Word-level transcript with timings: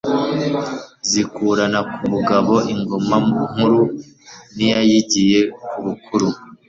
Zikurana 1.09 1.79
ku 1.93 2.03
bugabo 2.13 2.53
Ingoma 2.73 3.15
nkuru 3.53 3.81
n'iyayigiye 4.55 5.39
ku 5.67 5.77
bukuru 5.85 6.27